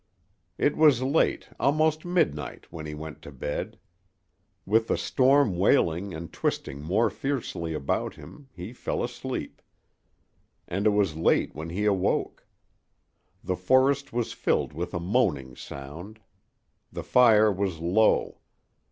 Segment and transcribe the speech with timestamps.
[0.57, 3.77] It was late, almost midnight, when he went to bed.
[4.65, 9.61] With the storm wailing and twisting more fiercely about him, he fell asleep.
[10.67, 12.47] And it was late when he awoke.
[13.43, 16.19] The forest was filled with a moaning sound.
[16.91, 18.39] The fire was low.